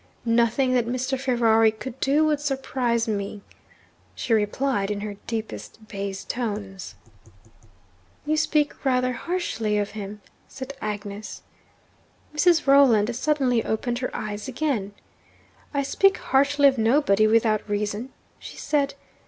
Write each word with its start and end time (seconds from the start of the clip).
'Nothing 0.25 0.73
that 0.73 0.87
Mr. 0.87 1.15
Ferrari 1.15 1.69
could 1.71 1.99
do 1.99 2.25
would 2.25 2.39
surprise 2.39 3.07
me,' 3.07 3.43
she 4.15 4.33
replied 4.33 4.89
in 4.89 5.01
her 5.01 5.17
deepest 5.27 5.87
bass 5.89 6.23
tones. 6.23 6.95
'You 8.25 8.35
speak 8.35 8.83
rather 8.83 9.13
harshly 9.13 9.77
of 9.77 9.91
him,' 9.91 10.21
said 10.47 10.73
Agnes. 10.81 11.43
Mrs. 12.33 12.65
Rolland 12.65 13.15
suddenly 13.15 13.63
opened 13.63 13.99
her 13.99 14.09
eyes 14.11 14.47
again. 14.47 14.95
'I 15.71 15.83
speak 15.83 16.17
harshly 16.17 16.67
of 16.67 16.79
nobody 16.79 17.27
without 17.27 17.69
reason,' 17.69 18.11
she 18.39 18.57
said. 18.57 18.95